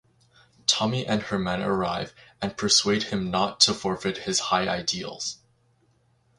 [0.65, 5.37] Tommy and her men arrive and persuade him not to forfeit his high ideals.